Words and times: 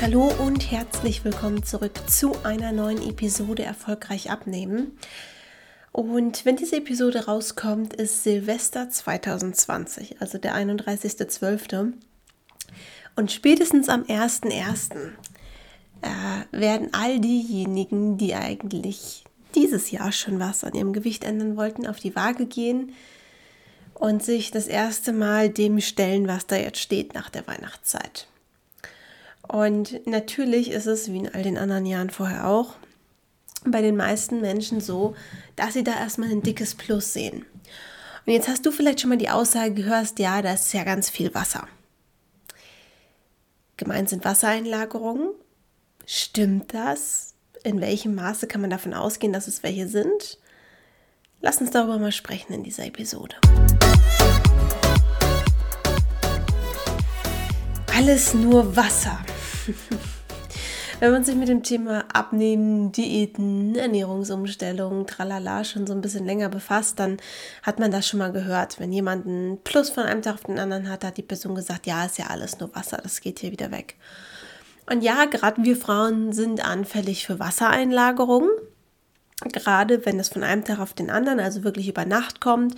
Hallo 0.00 0.32
und 0.38 0.70
herzlich 0.70 1.24
willkommen 1.24 1.64
zurück 1.64 2.08
zu 2.08 2.36
einer 2.44 2.70
neuen 2.70 3.02
Episode 3.02 3.64
Erfolgreich 3.64 4.30
abnehmen. 4.30 4.96
Und 5.90 6.44
wenn 6.44 6.54
diese 6.54 6.76
Episode 6.76 7.26
rauskommt, 7.26 7.94
ist 7.94 8.22
Silvester 8.22 8.88
2020, 8.88 10.20
also 10.22 10.38
der 10.38 10.54
31.12. 10.54 11.94
Und 13.16 13.32
spätestens 13.32 13.88
am 13.88 14.02
1.1. 14.02 14.94
Äh, 16.00 16.56
werden 16.56 16.90
all 16.92 17.18
diejenigen, 17.18 18.18
die 18.18 18.36
eigentlich 18.36 19.24
dieses 19.56 19.90
Jahr 19.90 20.12
schon 20.12 20.38
was 20.38 20.62
an 20.62 20.74
ihrem 20.74 20.92
Gewicht 20.92 21.24
ändern 21.24 21.56
wollten, 21.56 21.88
auf 21.88 21.98
die 21.98 22.14
Waage 22.14 22.46
gehen 22.46 22.92
und 23.94 24.22
sich 24.22 24.52
das 24.52 24.68
erste 24.68 25.12
Mal 25.12 25.50
dem 25.50 25.80
stellen, 25.80 26.28
was 26.28 26.46
da 26.46 26.54
jetzt 26.54 26.78
steht 26.78 27.14
nach 27.14 27.30
der 27.30 27.48
Weihnachtszeit. 27.48 28.28
Und 29.48 30.06
natürlich 30.06 30.70
ist 30.70 30.86
es, 30.86 31.10
wie 31.10 31.18
in 31.18 31.34
all 31.34 31.42
den 31.42 31.58
anderen 31.58 31.86
Jahren 31.86 32.10
vorher 32.10 32.46
auch, 32.46 32.76
bei 33.64 33.80
den 33.80 33.96
meisten 33.96 34.40
Menschen 34.40 34.80
so, 34.80 35.16
dass 35.56 35.72
sie 35.72 35.82
da 35.82 35.92
erstmal 35.92 36.30
ein 36.30 36.42
dickes 36.42 36.74
Plus 36.74 37.12
sehen. 37.12 37.44
Und 38.26 38.32
jetzt 38.32 38.48
hast 38.48 38.66
du 38.66 38.70
vielleicht 38.70 39.00
schon 39.00 39.08
mal 39.08 39.16
die 39.16 39.30
Aussage 39.30 39.72
gehört, 39.72 40.18
ja, 40.18 40.42
da 40.42 40.52
ist 40.52 40.72
ja 40.74 40.84
ganz 40.84 41.08
viel 41.08 41.34
Wasser. 41.34 41.66
Gemeint 43.78 44.10
sind 44.10 44.24
Wassereinlagerungen. 44.24 45.30
Stimmt 46.04 46.74
das? 46.74 47.34
In 47.64 47.80
welchem 47.80 48.14
Maße 48.14 48.46
kann 48.46 48.60
man 48.60 48.70
davon 48.70 48.92
ausgehen, 48.92 49.32
dass 49.32 49.48
es 49.48 49.62
welche 49.62 49.88
sind? 49.88 50.38
Lass 51.40 51.60
uns 51.60 51.70
darüber 51.70 51.98
mal 51.98 52.12
sprechen 52.12 52.52
in 52.52 52.64
dieser 52.64 52.84
Episode. 52.84 53.36
Alles 57.94 58.34
nur 58.34 58.76
Wasser. 58.76 59.18
Wenn 61.00 61.12
man 61.12 61.22
sich 61.24 61.36
mit 61.36 61.48
dem 61.48 61.62
Thema 61.62 62.04
Abnehmen, 62.12 62.90
Diäten, 62.90 63.76
Ernährungsumstellung, 63.76 65.06
tralala 65.06 65.62
schon 65.62 65.86
so 65.86 65.92
ein 65.92 66.00
bisschen 66.00 66.26
länger 66.26 66.48
befasst, 66.48 66.98
dann 66.98 67.18
hat 67.62 67.78
man 67.78 67.92
das 67.92 68.08
schon 68.08 68.18
mal 68.18 68.32
gehört. 68.32 68.80
Wenn 68.80 68.92
jemand 68.92 69.26
einen 69.26 69.62
Plus 69.62 69.90
von 69.90 70.04
einem 70.04 70.22
Tag 70.22 70.34
auf 70.34 70.44
den 70.44 70.58
anderen 70.58 70.88
hat, 70.88 71.04
hat 71.04 71.16
die 71.16 71.22
Person 71.22 71.54
gesagt, 71.54 71.86
ja, 71.86 72.04
ist 72.04 72.18
ja 72.18 72.26
alles 72.26 72.58
nur 72.58 72.74
Wasser, 72.74 72.98
das 73.00 73.20
geht 73.20 73.38
hier 73.38 73.52
wieder 73.52 73.70
weg. 73.70 73.94
Und 74.90 75.02
ja, 75.02 75.26
gerade 75.26 75.62
wir 75.62 75.76
Frauen 75.76 76.32
sind 76.32 76.64
anfällig 76.64 77.26
für 77.26 77.38
Wassereinlagerungen. 77.38 78.50
Gerade 79.52 80.04
wenn 80.04 80.18
es 80.18 80.30
von 80.30 80.42
einem 80.42 80.64
Tag 80.64 80.80
auf 80.80 80.94
den 80.94 81.10
anderen, 81.10 81.38
also 81.38 81.62
wirklich 81.62 81.88
über 81.88 82.04
Nacht 82.06 82.40
kommt, 82.40 82.74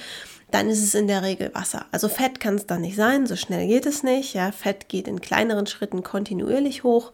dann 0.51 0.69
ist 0.69 0.83
es 0.83 0.95
in 0.95 1.07
der 1.07 1.23
Regel 1.23 1.55
Wasser. 1.55 1.87
Also 1.93 2.09
Fett 2.09 2.41
kann 2.41 2.57
es 2.57 2.67
dann 2.67 2.83
nicht 2.83 2.97
sein, 2.97 3.27
so 3.27 3.37
schnell 3.37 3.67
geht 3.67 3.87
es 3.87 4.03
nicht. 4.03 4.35
Ja, 4.35 4.53
Fett 4.53 4.89
geht 4.89 5.09
in 5.09 5.21
kleineren 5.21 5.67
Schritten 5.67 6.03
kontinuierlich 6.03 6.85
hoch. 6.85 7.13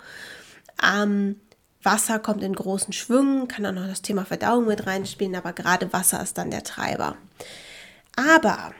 Ähm, 0.82 1.40
Wasser 1.82 2.18
kommt 2.18 2.42
in 2.42 2.54
großen 2.54 2.92
Schwüngen, 2.92 3.48
kann 3.48 3.64
auch 3.64 3.72
noch 3.72 3.86
das 3.86 4.02
Thema 4.02 4.24
Verdauung 4.24 4.66
mit 4.66 4.86
reinspielen, 4.86 5.36
aber 5.36 5.52
gerade 5.52 5.92
Wasser 5.92 6.22
ist 6.22 6.36
dann 6.36 6.50
der 6.50 6.64
Treiber. 6.64 7.16
Aber 8.16 8.74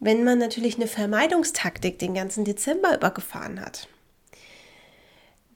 wenn 0.00 0.24
man 0.24 0.38
natürlich 0.38 0.76
eine 0.76 0.86
Vermeidungstaktik 0.86 1.98
den 1.98 2.14
ganzen 2.14 2.44
Dezember 2.44 2.94
übergefahren 2.96 3.60
hat, 3.60 3.88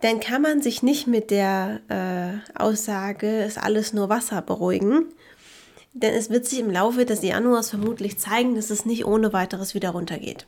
dann 0.00 0.20
kann 0.20 0.42
man 0.42 0.62
sich 0.62 0.82
nicht 0.82 1.06
mit 1.06 1.30
der 1.30 1.80
äh, 1.88 2.58
Aussage, 2.58 3.42
ist 3.44 3.58
alles 3.58 3.92
nur 3.92 4.08
Wasser 4.08 4.42
beruhigen, 4.42 5.06
denn 6.02 6.14
es 6.14 6.30
wird 6.30 6.46
sich 6.46 6.60
im 6.60 6.70
Laufe 6.70 7.04
des 7.04 7.22
Januars 7.22 7.70
vermutlich 7.70 8.18
zeigen, 8.18 8.54
dass 8.54 8.70
es 8.70 8.84
nicht 8.84 9.04
ohne 9.04 9.32
weiteres 9.32 9.74
wieder 9.74 9.90
runtergeht. 9.90 10.46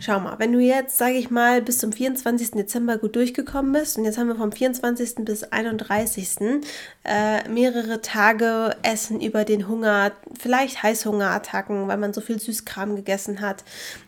Schau 0.00 0.20
mal, 0.20 0.38
wenn 0.38 0.52
du 0.52 0.58
jetzt, 0.58 0.96
sage 0.96 1.14
ich 1.14 1.30
mal, 1.30 1.60
bis 1.60 1.78
zum 1.78 1.92
24. 1.92 2.52
Dezember 2.52 2.98
gut 2.98 3.14
durchgekommen 3.14 3.72
bist 3.72 3.98
und 3.98 4.04
jetzt 4.04 4.18
haben 4.18 4.28
wir 4.28 4.36
vom 4.36 4.50
24. 4.50 5.16
bis 5.24 5.44
31. 5.44 6.62
Äh, 7.04 7.48
mehrere 7.48 8.00
Tage 8.00 8.74
Essen 8.82 9.20
über 9.20 9.44
den 9.44 9.68
Hunger, 9.68 10.12
vielleicht 10.38 10.82
Heißhungerattacken, 10.82 11.88
weil 11.88 11.98
man 11.98 12.12
so 12.12 12.20
viel 12.20 12.40
Süßkram 12.40 12.96
gegessen 12.96 13.40
hat, 13.40 13.64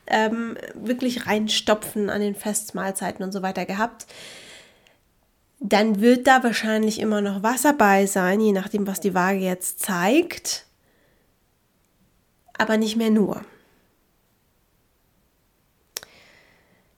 ähm, 0.07 0.57
wirklich 0.75 1.27
reinstopfen 1.27 2.11
an 2.11 2.21
den 2.21 2.35
Festmahlzeiten 2.35 3.25
und 3.25 3.33
so 3.33 3.43
weiter 3.43 3.67
gehabt, 3.67 4.07
dann 5.61 6.01
wird 6.01 6.27
da 6.27 6.43
wahrscheinlich 6.43 7.01
immer 7.01 7.21
noch 7.21 7.43
Wasser 7.43 7.73
bei 7.73 8.07
sein, 8.07 8.41
je 8.41 8.53
nachdem, 8.53 8.87
was 8.87 9.01
die 9.01 9.15
Waage 9.15 9.39
jetzt 9.39 9.81
zeigt, 9.81 10.67
aber 12.59 12.77
nicht 12.77 12.97
mehr 12.97 13.11
nur. 13.11 13.45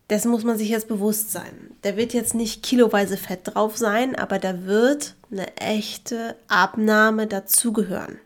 Das 0.08 0.24
muss 0.24 0.44
man 0.44 0.56
sich 0.56 0.68
jetzt 0.68 0.86
bewusst 0.86 1.32
sein. 1.32 1.72
Da 1.82 1.96
wird 1.96 2.14
jetzt 2.14 2.34
nicht 2.34 2.62
kiloweise 2.62 3.16
Fett 3.16 3.40
drauf 3.44 3.76
sein, 3.76 4.14
aber 4.14 4.38
da 4.38 4.64
wird 4.64 5.14
eine 5.32 5.56
echte 5.56 6.36
Abnahme 6.46 7.26
dazugehören. 7.26 8.20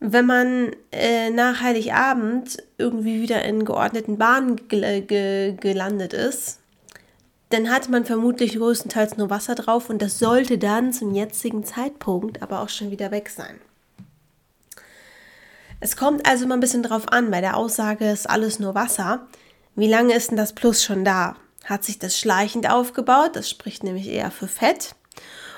Wenn 0.00 0.26
man 0.26 0.72
äh, 0.90 1.30
nach 1.30 1.60
Heiligabend 1.60 2.62
irgendwie 2.78 3.20
wieder 3.20 3.44
in 3.44 3.64
geordneten 3.64 4.16
Bahnen 4.16 4.68
gel 4.68 5.02
ge 5.02 5.54
gelandet 5.60 6.12
ist, 6.14 6.59
dann 7.50 7.70
hat 7.70 7.88
man 7.88 8.04
vermutlich 8.04 8.56
größtenteils 8.56 9.16
nur 9.16 9.28
Wasser 9.28 9.54
drauf 9.54 9.90
und 9.90 10.00
das 10.00 10.18
sollte 10.18 10.56
dann 10.56 10.92
zum 10.92 11.14
jetzigen 11.14 11.64
Zeitpunkt 11.64 12.42
aber 12.42 12.62
auch 12.62 12.68
schon 12.68 12.90
wieder 12.90 13.10
weg 13.10 13.28
sein. 13.28 13.60
Es 15.80 15.96
kommt 15.96 16.28
also 16.28 16.46
mal 16.46 16.54
ein 16.54 16.60
bisschen 16.60 16.82
drauf 16.82 17.08
an, 17.08 17.30
bei 17.30 17.40
der 17.40 17.56
Aussage 17.56 18.10
ist 18.10 18.28
alles 18.28 18.60
nur 18.60 18.74
Wasser. 18.74 19.26
Wie 19.74 19.88
lange 19.88 20.14
ist 20.14 20.30
denn 20.30 20.36
das 20.36 20.52
Plus 20.52 20.84
schon 20.84 21.04
da? 21.04 21.36
Hat 21.64 21.84
sich 21.84 21.98
das 21.98 22.18
schleichend 22.18 22.70
aufgebaut? 22.70 23.30
Das 23.34 23.50
spricht 23.50 23.82
nämlich 23.82 24.08
eher 24.08 24.30
für 24.30 24.48
Fett. 24.48 24.94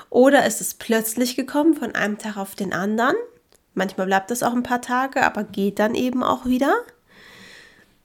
Oder 0.09 0.45
ist 0.45 0.61
es 0.61 0.75
plötzlich 0.75 1.35
gekommen 1.35 1.73
von 1.73 1.93
einem 1.93 2.17
Tag 2.17 2.37
auf 2.37 2.55
den 2.55 2.73
anderen? 2.73 3.15
Manchmal 3.73 4.07
bleibt 4.07 4.31
das 4.31 4.43
auch 4.43 4.53
ein 4.53 4.63
paar 4.63 4.81
Tage, 4.81 5.23
aber 5.23 5.43
geht 5.43 5.79
dann 5.79 5.95
eben 5.95 6.23
auch 6.23 6.45
wieder. 6.45 6.73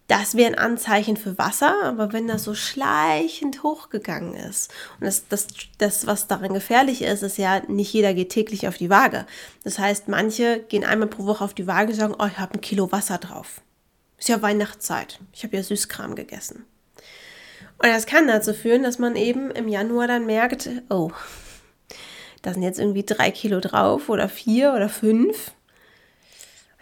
Das 0.09 0.35
wäre 0.37 0.49
ein 0.49 0.59
Anzeichen 0.59 1.19
für 1.19 1.37
Wasser, 1.37 1.75
aber 1.85 2.15
wenn 2.15 2.27
das 2.27 2.43
so 2.43 2.55
schleichend 2.55 3.63
hochgegangen 3.63 4.35
ist, 4.35 4.73
und 4.99 5.07
das, 5.07 5.29
das, 5.29 5.47
das, 5.77 6.07
was 6.07 6.27
daran 6.27 6.55
gefährlich 6.55 7.03
ist, 7.03 7.23
ist 7.23 7.37
ja, 7.37 7.61
nicht 7.69 7.93
jeder 7.93 8.15
geht 8.15 8.31
täglich 8.31 8.67
auf 8.67 8.79
die 8.79 8.89
Waage. 8.89 9.27
Das 9.65 9.79
heißt, 9.79 10.09
manche 10.09 10.61
gehen 10.61 10.83
einmal 10.83 11.09
pro 11.09 11.27
Woche 11.27 11.45
auf 11.45 11.53
die 11.53 11.67
Waage 11.67 11.93
und 11.93 11.99
sagen, 11.99 12.15
oh, 12.19 12.27
ich 12.27 12.39
habe 12.39 12.55
ein 12.55 12.63
Kilo 12.63 12.91
Wasser 12.91 13.19
drauf. 13.19 13.61
Ist 14.17 14.31
ja 14.31 14.41
Weihnachtszeit. 14.41 15.21
Ich 15.35 15.45
habe 15.45 15.57
ja 15.57 15.63
Süßkram 15.63 16.15
gegessen. 16.15 16.65
Und 17.77 17.89
das 17.89 18.07
kann 18.07 18.27
dazu 18.27 18.55
führen, 18.55 18.83
dass 18.83 18.99
man 18.99 19.15
eben 19.15 19.51
im 19.51 19.69
Januar 19.69 20.09
dann 20.09 20.25
merkt, 20.25 20.71
oh, 20.89 21.13
da 22.41 22.55
sind 22.55 22.63
jetzt 22.63 22.79
irgendwie 22.79 23.05
drei 23.05 23.31
Kilo 23.31 23.61
drauf 23.61 24.09
oder 24.09 24.29
vier 24.31 24.73
oder 24.73 24.89
fünf. 24.89 25.53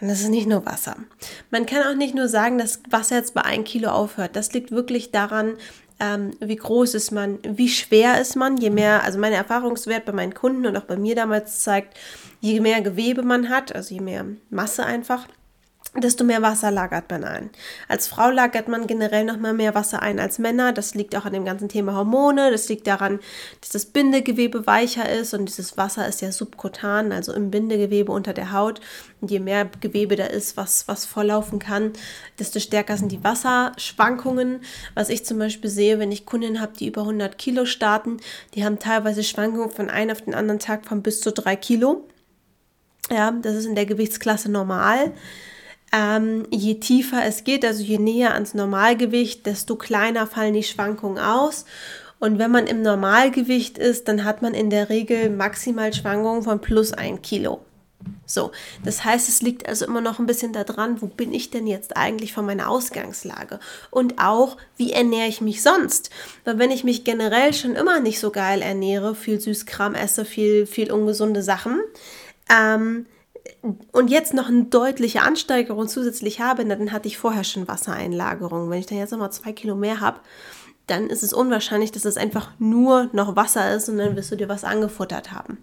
Und 0.00 0.08
das 0.08 0.20
ist 0.20 0.28
nicht 0.28 0.46
nur 0.46 0.66
Wasser. 0.66 0.96
Man 1.50 1.64
kann 1.64 1.82
auch 1.82 1.96
nicht 1.96 2.14
nur 2.14 2.28
sagen, 2.28 2.58
dass 2.58 2.80
Wasser 2.90 3.16
jetzt 3.16 3.34
bei 3.34 3.42
ein 3.42 3.64
Kilo 3.64 3.90
aufhört. 3.90 4.36
Das 4.36 4.52
liegt 4.52 4.70
wirklich 4.70 5.10
daran, 5.10 5.56
ähm, 5.98 6.32
wie 6.40 6.56
groß 6.56 6.94
ist 6.94 7.10
man, 7.12 7.38
wie 7.42 7.70
schwer 7.70 8.20
ist 8.20 8.36
man. 8.36 8.58
Je 8.58 8.70
mehr, 8.70 9.02
also 9.04 9.18
meine 9.18 9.36
Erfahrungswert 9.36 10.04
bei 10.04 10.12
meinen 10.12 10.34
Kunden 10.34 10.66
und 10.66 10.76
auch 10.76 10.82
bei 10.84 10.96
mir 10.96 11.14
damals 11.14 11.60
zeigt, 11.60 11.96
je 12.40 12.60
mehr 12.60 12.82
Gewebe 12.82 13.22
man 13.22 13.48
hat, 13.48 13.74
also 13.74 13.94
je 13.94 14.02
mehr 14.02 14.26
Masse 14.50 14.84
einfach, 14.84 15.26
desto 16.00 16.24
mehr 16.24 16.42
Wasser 16.42 16.70
lagert 16.70 17.10
man 17.10 17.24
ein. 17.24 17.50
Als 17.88 18.08
Frau 18.08 18.30
lagert 18.30 18.68
man 18.68 18.86
generell 18.86 19.24
noch 19.24 19.38
mal 19.38 19.52
mehr 19.52 19.74
Wasser 19.74 20.02
ein 20.02 20.18
als 20.18 20.38
Männer. 20.38 20.72
Das 20.72 20.94
liegt 20.94 21.16
auch 21.16 21.24
an 21.24 21.32
dem 21.32 21.44
ganzen 21.44 21.68
Thema 21.68 21.94
Hormone. 21.94 22.50
Das 22.50 22.68
liegt 22.68 22.86
daran, 22.86 23.20
dass 23.60 23.70
das 23.70 23.86
Bindegewebe 23.86 24.66
weicher 24.66 25.08
ist 25.08 25.34
und 25.34 25.46
dieses 25.46 25.76
Wasser 25.76 26.06
ist 26.06 26.20
ja 26.22 26.32
subkutan, 26.32 27.12
also 27.12 27.32
im 27.32 27.50
Bindegewebe 27.50 28.12
unter 28.12 28.32
der 28.32 28.52
Haut. 28.52 28.80
Und 29.20 29.30
je 29.30 29.40
mehr 29.40 29.68
Gewebe 29.80 30.16
da 30.16 30.26
ist, 30.26 30.56
was, 30.56 30.88
was 30.88 31.06
volllaufen 31.06 31.58
kann, 31.58 31.92
desto 32.38 32.60
stärker 32.60 32.96
sind 32.96 33.12
die 33.12 33.24
Wasserschwankungen. 33.24 34.60
Was 34.94 35.08
ich 35.08 35.24
zum 35.24 35.38
Beispiel 35.38 35.70
sehe, 35.70 35.98
wenn 35.98 36.12
ich 36.12 36.26
Kundinnen 36.26 36.60
habe, 36.60 36.76
die 36.76 36.86
über 36.86 37.02
100 37.02 37.38
Kilo 37.38 37.64
starten, 37.64 38.18
die 38.54 38.64
haben 38.64 38.78
teilweise 38.78 39.22
Schwankungen 39.22 39.70
von 39.70 39.90
einem 39.90 40.10
auf 40.10 40.22
den 40.22 40.34
anderen 40.34 40.60
Tag 40.60 40.86
von 40.86 41.02
bis 41.02 41.20
zu 41.20 41.32
drei 41.32 41.56
Kilo. 41.56 42.06
Ja, 43.10 43.30
das 43.30 43.54
ist 43.54 43.66
in 43.66 43.74
der 43.74 43.86
Gewichtsklasse 43.86 44.50
normal. 44.50 45.12
Ähm, 45.96 46.46
je 46.50 46.74
tiefer 46.74 47.24
es 47.24 47.42
geht, 47.44 47.64
also 47.64 47.82
je 47.82 47.96
näher 47.96 48.34
ans 48.34 48.52
Normalgewicht, 48.52 49.46
desto 49.46 49.76
kleiner 49.76 50.26
fallen 50.26 50.52
die 50.52 50.62
Schwankungen 50.62 51.18
aus. 51.18 51.64
Und 52.18 52.38
wenn 52.38 52.50
man 52.50 52.66
im 52.66 52.82
Normalgewicht 52.82 53.78
ist, 53.78 54.06
dann 54.06 54.24
hat 54.24 54.42
man 54.42 54.52
in 54.52 54.68
der 54.68 54.90
Regel 54.90 55.30
maximal 55.30 55.94
Schwankungen 55.94 56.42
von 56.42 56.60
plus 56.60 56.92
ein 56.92 57.22
Kilo. 57.22 57.60
So, 58.26 58.52
das 58.84 59.04
heißt, 59.04 59.28
es 59.28 59.40
liegt 59.40 59.68
also 59.68 59.86
immer 59.86 60.00
noch 60.02 60.18
ein 60.18 60.26
bisschen 60.26 60.52
daran, 60.52 61.00
wo 61.00 61.06
bin 61.06 61.32
ich 61.32 61.50
denn 61.50 61.66
jetzt 61.66 61.96
eigentlich 61.96 62.32
von 62.32 62.44
meiner 62.44 62.68
Ausgangslage? 62.68 63.58
Und 63.90 64.18
auch, 64.18 64.58
wie 64.76 64.92
ernähre 64.92 65.28
ich 65.28 65.40
mich 65.40 65.62
sonst? 65.62 66.10
Weil 66.44 66.58
wenn 66.58 66.70
ich 66.70 66.84
mich 66.84 67.04
generell 67.04 67.54
schon 67.54 67.74
immer 67.74 68.00
nicht 68.00 68.20
so 68.20 68.30
geil 68.30 68.60
ernähre, 68.60 69.14
viel 69.14 69.40
Süßkram 69.40 69.94
esse, 69.94 70.24
viel, 70.24 70.66
viel 70.66 70.92
ungesunde 70.92 71.42
Sachen, 71.42 71.80
ähm, 72.50 73.06
und 73.92 74.08
jetzt 74.08 74.34
noch 74.34 74.48
eine 74.48 74.64
deutliche 74.64 75.22
Ansteigerung 75.22 75.88
zusätzlich 75.88 76.40
habe, 76.40 76.64
dann 76.64 76.92
hatte 76.92 77.08
ich 77.08 77.18
vorher 77.18 77.44
schon 77.44 77.68
Wassereinlagerung. 77.68 78.70
Wenn 78.70 78.80
ich 78.80 78.86
dann 78.86 78.98
jetzt 78.98 79.10
nochmal 79.10 79.32
zwei 79.32 79.52
Kilo 79.52 79.74
mehr 79.74 80.00
habe, 80.00 80.20
dann 80.86 81.08
ist 81.08 81.22
es 81.22 81.32
unwahrscheinlich, 81.32 81.92
dass 81.92 82.04
es 82.04 82.16
einfach 82.16 82.52
nur 82.58 83.10
noch 83.12 83.36
Wasser 83.36 83.74
ist 83.74 83.88
und 83.88 83.98
dann 83.98 84.16
wirst 84.16 84.30
du 84.30 84.36
dir 84.36 84.48
was 84.48 84.64
angefuttert 84.64 85.32
haben. 85.32 85.58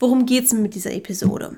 Worum 0.00 0.26
geht 0.26 0.46
es 0.46 0.52
mit 0.52 0.74
dieser 0.74 0.92
Episode? 0.92 1.56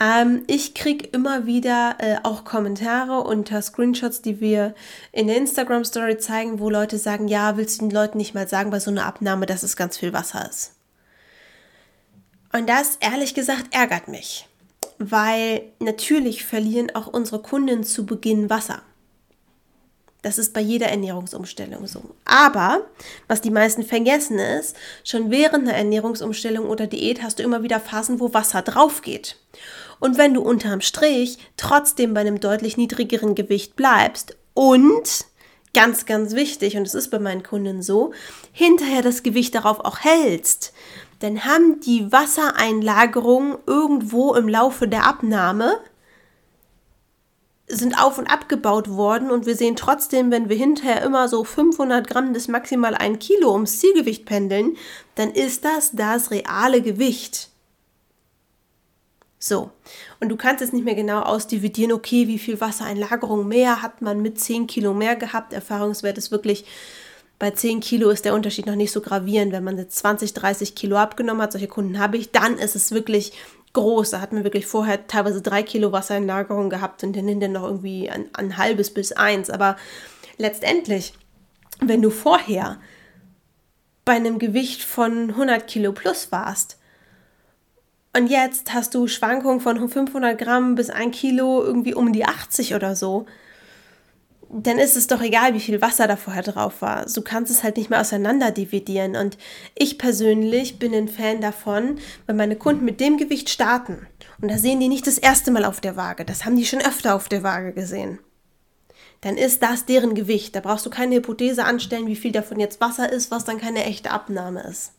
Ähm, 0.00 0.44
ich 0.46 0.74
kriege 0.74 1.06
immer 1.08 1.46
wieder 1.46 1.96
äh, 1.98 2.16
auch 2.22 2.44
Kommentare 2.44 3.22
unter 3.22 3.60
Screenshots, 3.62 4.22
die 4.22 4.40
wir 4.40 4.74
in 5.12 5.26
der 5.26 5.36
Instagram 5.36 5.84
Story 5.84 6.18
zeigen, 6.18 6.60
wo 6.60 6.70
Leute 6.70 6.98
sagen, 6.98 7.28
ja, 7.28 7.56
willst 7.56 7.80
du 7.80 7.86
den 7.86 7.94
Leuten 7.94 8.18
nicht 8.18 8.34
mal 8.34 8.48
sagen 8.48 8.70
bei 8.70 8.80
so 8.80 8.90
einer 8.90 9.06
Abnahme, 9.06 9.46
dass 9.46 9.62
es 9.62 9.76
ganz 9.76 9.98
viel 9.98 10.12
Wasser 10.12 10.48
ist. 10.48 10.77
Und 12.52 12.68
das, 12.68 12.96
ehrlich 13.00 13.34
gesagt, 13.34 13.66
ärgert 13.74 14.08
mich, 14.08 14.46
weil 14.98 15.62
natürlich 15.80 16.44
verlieren 16.44 16.94
auch 16.94 17.06
unsere 17.06 17.42
Kunden 17.42 17.84
zu 17.84 18.06
Beginn 18.06 18.48
Wasser. 18.48 18.82
Das 20.22 20.36
ist 20.36 20.52
bei 20.52 20.60
jeder 20.60 20.88
Ernährungsumstellung 20.88 21.86
so. 21.86 22.02
Aber 22.24 22.86
was 23.28 23.40
die 23.40 23.50
meisten 23.50 23.84
vergessen 23.84 24.38
ist, 24.38 24.76
schon 25.04 25.30
während 25.30 25.68
einer 25.68 25.76
Ernährungsumstellung 25.76 26.66
oder 26.66 26.88
Diät 26.88 27.22
hast 27.22 27.38
du 27.38 27.44
immer 27.44 27.62
wieder 27.62 27.78
Phasen, 27.78 28.18
wo 28.18 28.34
Wasser 28.34 28.62
drauf 28.62 29.02
geht. 29.02 29.36
Und 30.00 30.18
wenn 30.18 30.34
du 30.34 30.42
unterm 30.42 30.80
Strich 30.80 31.38
trotzdem 31.56 32.14
bei 32.14 32.20
einem 32.20 32.40
deutlich 32.40 32.76
niedrigeren 32.76 33.36
Gewicht 33.36 33.76
bleibst 33.76 34.36
und 34.54 35.26
ganz, 35.72 36.06
ganz 36.06 36.34
wichtig, 36.34 36.76
und 36.76 36.86
es 36.86 36.94
ist 36.94 37.10
bei 37.10 37.20
meinen 37.20 37.44
Kunden 37.44 37.82
so, 37.82 38.12
hinterher 38.52 39.02
das 39.02 39.22
Gewicht 39.22 39.54
darauf 39.54 39.80
auch 39.80 40.00
hältst, 40.00 40.72
dann 41.20 41.44
haben 41.44 41.80
die 41.80 42.10
Wassereinlagerungen 42.12 43.58
irgendwo 43.66 44.34
im 44.34 44.48
Laufe 44.48 44.86
der 44.88 45.06
Abnahme 45.06 45.80
sind 47.68 48.00
auf 48.02 48.16
und 48.18 48.28
abgebaut 48.28 48.88
worden 48.88 49.30
und 49.30 49.44
wir 49.44 49.54
sehen 49.54 49.76
trotzdem, 49.76 50.30
wenn 50.30 50.48
wir 50.48 50.56
hinterher 50.56 51.02
immer 51.02 51.28
so 51.28 51.44
500 51.44 52.06
Gramm 52.08 52.32
bis 52.32 52.48
maximal 52.48 52.94
ein 52.94 53.18
Kilo 53.18 53.52
ums 53.52 53.78
Zielgewicht 53.78 54.24
pendeln, 54.24 54.76
dann 55.16 55.30
ist 55.30 55.64
das 55.64 55.92
das 55.92 56.30
reale 56.30 56.80
Gewicht. 56.80 57.50
So, 59.38 59.70
und 60.18 60.30
du 60.30 60.36
kannst 60.36 60.62
jetzt 60.62 60.72
nicht 60.72 60.84
mehr 60.84 60.96
genau 60.96 61.20
ausdividieren, 61.20 61.92
okay, 61.92 62.26
wie 62.26 62.38
viel 62.38 62.60
Wassereinlagerung 62.60 63.46
mehr 63.46 63.82
hat 63.82 64.02
man 64.02 64.20
mit 64.20 64.40
10 64.40 64.66
Kilo 64.66 64.94
mehr 64.94 65.14
gehabt. 65.14 65.52
Erfahrungswert 65.52 66.18
ist 66.18 66.32
wirklich, 66.32 66.64
bei 67.38 67.52
10 67.52 67.80
Kilo 67.80 68.10
ist 68.10 68.24
der 68.24 68.34
Unterschied 68.34 68.66
noch 68.66 68.74
nicht 68.74 68.92
so 68.92 69.00
gravierend. 69.00 69.52
Wenn 69.52 69.64
man 69.64 69.78
jetzt 69.78 69.98
20, 69.98 70.34
30 70.34 70.74
Kilo 70.74 70.96
abgenommen 70.96 71.42
hat, 71.42 71.52
solche 71.52 71.68
Kunden 71.68 71.98
habe 71.98 72.16
ich, 72.16 72.32
dann 72.32 72.58
ist 72.58 72.74
es 72.74 72.90
wirklich 72.90 73.32
groß. 73.74 74.10
Da 74.10 74.20
hat 74.20 74.32
man 74.32 74.44
wirklich 74.44 74.66
vorher 74.66 75.06
teilweise 75.06 75.40
3 75.40 75.62
Kilo 75.62 75.92
Wassereinlagerung 75.92 76.68
gehabt 76.68 77.04
und 77.04 77.16
dann 77.16 77.52
noch 77.52 77.64
irgendwie 77.64 78.10
ein, 78.10 78.28
ein 78.32 78.56
halbes 78.56 78.92
bis 78.92 79.12
eins. 79.12 79.50
Aber 79.50 79.76
letztendlich, 80.36 81.14
wenn 81.80 82.02
du 82.02 82.10
vorher 82.10 82.78
bei 84.04 84.14
einem 84.14 84.38
Gewicht 84.38 84.82
von 84.82 85.30
100 85.30 85.66
Kilo 85.68 85.92
plus 85.92 86.32
warst, 86.32 86.78
und 88.16 88.28
jetzt 88.28 88.72
hast 88.72 88.94
du 88.94 89.06
Schwankungen 89.06 89.60
von 89.60 89.88
500 89.88 90.36
Gramm 90.36 90.74
bis 90.74 90.90
1 90.90 91.16
Kilo 91.16 91.62
irgendwie 91.62 91.94
um 91.94 92.12
die 92.12 92.24
80 92.24 92.74
oder 92.74 92.96
so. 92.96 93.26
Dann 94.50 94.78
ist 94.78 94.96
es 94.96 95.06
doch 95.06 95.20
egal, 95.20 95.52
wie 95.54 95.60
viel 95.60 95.82
Wasser 95.82 96.06
da 96.06 96.16
vorher 96.16 96.42
drauf 96.42 96.80
war. 96.80 97.04
Du 97.04 97.20
kannst 97.20 97.52
es 97.52 97.62
halt 97.62 97.76
nicht 97.76 97.90
mehr 97.90 98.00
auseinander 98.00 98.50
dividieren. 98.50 99.14
Und 99.14 99.36
ich 99.74 99.98
persönlich 99.98 100.78
bin 100.78 100.94
ein 100.94 101.08
Fan 101.08 101.40
davon, 101.40 101.98
wenn 102.26 102.36
meine 102.36 102.56
Kunden 102.56 102.84
mit 102.84 103.00
dem 103.00 103.18
Gewicht 103.18 103.50
starten. 103.50 104.06
Und 104.40 104.50
da 104.50 104.56
sehen 104.56 104.80
die 104.80 104.88
nicht 104.88 105.06
das 105.06 105.18
erste 105.18 105.50
Mal 105.50 105.64
auf 105.64 105.80
der 105.80 105.96
Waage. 105.96 106.24
Das 106.24 106.44
haben 106.44 106.56
die 106.56 106.66
schon 106.66 106.80
öfter 106.80 107.14
auf 107.14 107.28
der 107.28 107.42
Waage 107.42 107.72
gesehen 107.72 108.20
dann 109.20 109.36
ist 109.36 109.62
das 109.62 109.84
deren 109.84 110.14
Gewicht. 110.14 110.54
Da 110.54 110.60
brauchst 110.60 110.86
du 110.86 110.90
keine 110.90 111.16
Hypothese 111.16 111.64
anstellen, 111.64 112.06
wie 112.06 112.16
viel 112.16 112.32
davon 112.32 112.60
jetzt 112.60 112.80
Wasser 112.80 113.10
ist, 113.10 113.30
was 113.30 113.44
dann 113.44 113.58
keine 113.58 113.84
echte 113.84 114.10
Abnahme 114.10 114.62
ist. 114.62 114.92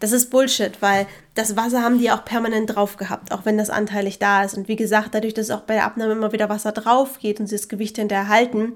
Das 0.00 0.12
ist 0.12 0.30
Bullshit, 0.30 0.80
weil 0.80 1.06
das 1.34 1.56
Wasser 1.56 1.82
haben 1.82 1.98
die 1.98 2.10
auch 2.10 2.24
permanent 2.24 2.74
drauf 2.74 2.96
gehabt, 2.96 3.32
auch 3.32 3.44
wenn 3.44 3.58
das 3.58 3.70
anteilig 3.70 4.18
da 4.18 4.44
ist. 4.44 4.56
Und 4.56 4.68
wie 4.68 4.76
gesagt, 4.76 5.14
dadurch, 5.14 5.34
dass 5.34 5.50
auch 5.50 5.62
bei 5.62 5.74
der 5.74 5.84
Abnahme 5.84 6.12
immer 6.12 6.32
wieder 6.32 6.48
Wasser 6.48 6.72
drauf 6.72 7.18
geht 7.18 7.40
und 7.40 7.46
sie 7.46 7.56
das 7.56 7.68
Gewicht 7.68 7.96
hinterher 7.96 8.28
halten, 8.28 8.74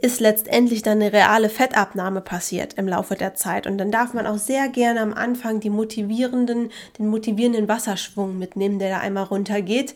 ist 0.00 0.20
letztendlich 0.20 0.82
dann 0.82 1.00
eine 1.00 1.12
reale 1.12 1.48
Fettabnahme 1.48 2.20
passiert 2.20 2.74
im 2.74 2.86
Laufe 2.86 3.14
der 3.14 3.34
Zeit. 3.34 3.66
Und 3.66 3.78
dann 3.78 3.90
darf 3.90 4.12
man 4.12 4.26
auch 4.26 4.36
sehr 4.36 4.68
gerne 4.68 5.00
am 5.00 5.14
Anfang 5.14 5.58
die 5.60 5.70
motivierenden, 5.70 6.70
den 6.98 7.08
motivierenden 7.08 7.66
Wasserschwung 7.66 8.38
mitnehmen, 8.38 8.78
der 8.78 8.90
da 8.90 8.98
einmal 8.98 9.24
runtergeht, 9.24 9.94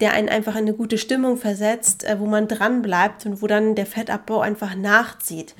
der 0.00 0.12
einen 0.12 0.28
einfach 0.28 0.52
in 0.52 0.62
eine 0.62 0.74
gute 0.74 0.98
Stimmung 0.98 1.36
versetzt, 1.36 2.04
äh, 2.04 2.20
wo 2.20 2.26
man 2.26 2.46
dran 2.46 2.80
bleibt 2.80 3.26
und 3.26 3.42
wo 3.42 3.48
dann 3.48 3.74
der 3.74 3.86
Fettabbau 3.86 4.40
einfach 4.40 4.76
nachzieht. 4.76 5.56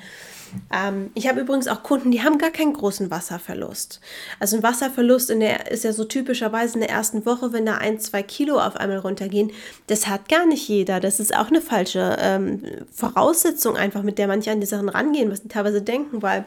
Ähm, 0.73 1.11
ich 1.15 1.29
habe 1.29 1.41
übrigens 1.41 1.69
auch 1.69 1.83
Kunden, 1.83 2.11
die 2.11 2.23
haben 2.23 2.39
gar 2.39 2.51
keinen 2.51 2.73
großen 2.73 3.11
Wasserverlust. 3.11 4.01
Also 4.39 4.57
ein 4.57 4.63
Wasserverlust 4.63 5.31
der, 5.31 5.71
ist 5.71 5.85
ja 5.85 5.93
so 5.93 6.05
typischerweise 6.05 6.75
in 6.75 6.81
der 6.81 6.91
ersten 6.91 7.25
Woche, 7.27 7.53
wenn 7.53 7.67
da 7.67 7.77
ein, 7.77 8.01
zwei 8.01 8.23
Kilo 8.23 8.59
auf 8.59 8.77
einmal 8.77 8.99
runtergehen. 8.99 9.53
Das 9.87 10.07
hat 10.07 10.29
gar 10.29 10.47
nicht 10.47 10.69
jeder. 10.69 11.01
Das 11.01 11.21
ist 11.21 11.37
auch 11.37 11.49
eine 11.49 11.61
falsche 11.61 12.17
ähm, 12.21 12.63
Voraussetzung 12.93 13.77
einfach, 13.77 14.03
mit 14.03 14.19
der 14.19 14.27
manche 14.27 14.51
an 14.51 14.61
die 14.61 14.67
Sachen 14.67 14.89
rangehen, 14.89 15.31
was 15.31 15.43
die 15.43 15.49
teilweise 15.49 15.83
denken, 15.83 16.23
weil 16.23 16.45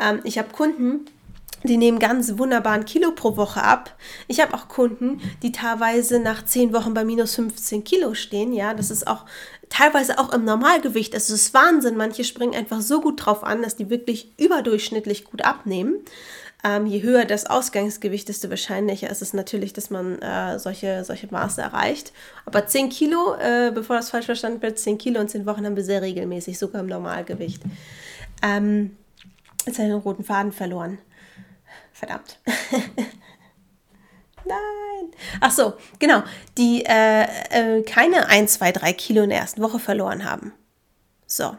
ähm, 0.00 0.20
ich 0.24 0.38
habe 0.38 0.50
Kunden, 0.50 1.06
die 1.64 1.76
nehmen 1.76 1.98
ganz 1.98 2.38
wunderbaren 2.38 2.84
Kilo 2.84 3.10
pro 3.12 3.36
Woche 3.36 3.62
ab. 3.62 3.96
Ich 4.28 4.40
habe 4.40 4.54
auch 4.54 4.68
Kunden, 4.68 5.20
die 5.42 5.52
teilweise 5.52 6.20
nach 6.20 6.44
zehn 6.44 6.72
Wochen 6.72 6.94
bei 6.94 7.04
minus 7.04 7.34
15 7.34 7.82
Kilo 7.84 8.14
stehen. 8.14 8.52
Ja, 8.52 8.74
das 8.74 8.90
ist 8.90 9.06
auch 9.06 9.24
teilweise 9.70 10.18
auch 10.18 10.32
im 10.32 10.44
Normalgewicht. 10.44 11.14
Es 11.14 11.30
ist 11.30 11.54
Wahnsinn. 11.54 11.96
Manche 11.96 12.24
springen 12.24 12.54
einfach 12.54 12.80
so 12.80 13.00
gut 13.00 13.24
drauf 13.24 13.44
an, 13.44 13.62
dass 13.62 13.76
die 13.76 13.90
wirklich 13.90 14.32
überdurchschnittlich 14.38 15.24
gut 15.24 15.42
abnehmen. 15.42 15.96
Ähm, 16.64 16.86
je 16.86 17.02
höher 17.02 17.24
das 17.24 17.46
Ausgangsgewicht, 17.46 18.28
desto 18.28 18.50
wahrscheinlicher 18.50 19.08
ist 19.08 19.22
es 19.22 19.32
natürlich, 19.32 19.72
dass 19.72 19.90
man 19.90 20.20
äh, 20.20 20.58
solche, 20.58 21.04
solche 21.04 21.28
Maße 21.30 21.60
erreicht. 21.60 22.12
Aber 22.46 22.66
10 22.66 22.88
Kilo, 22.88 23.34
äh, 23.34 23.70
bevor 23.72 23.96
das 23.96 24.10
falsch 24.10 24.26
verstanden 24.26 24.60
wird, 24.60 24.78
10 24.78 24.98
Kilo 24.98 25.20
in 25.20 25.28
10 25.28 25.46
Wochen 25.46 25.64
haben 25.64 25.76
wir 25.76 25.84
sehr 25.84 26.02
regelmäßig, 26.02 26.58
sogar 26.58 26.80
im 26.80 26.88
Normalgewicht. 26.88 27.62
Ähm, 28.42 28.96
jetzt 29.66 29.78
habe 29.78 29.88
ich 29.88 29.94
den 29.94 30.00
roten 30.00 30.24
Faden 30.24 30.50
verloren. 30.50 30.98
Verdammt. 31.92 32.38
Nein. 34.48 35.10
Ach 35.40 35.50
so, 35.50 35.74
genau. 35.98 36.22
Die 36.56 36.84
äh, 36.84 37.22
äh, 37.50 37.82
keine 37.82 38.26
1, 38.28 38.54
2, 38.54 38.72
3 38.72 38.92
Kilo 38.94 39.22
in 39.22 39.30
der 39.30 39.38
ersten 39.38 39.62
Woche 39.62 39.78
verloren 39.78 40.24
haben. 40.24 40.52
So. 41.26 41.56